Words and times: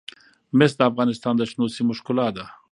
مس 0.57 0.71
د 0.77 0.81
افغانستان 0.89 1.33
د 1.37 1.41
شنو 1.49 1.65
سیمو 1.75 1.93
ښکلا 1.99 2.27
ده. 2.35 2.45